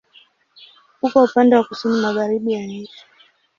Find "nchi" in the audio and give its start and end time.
2.65-2.93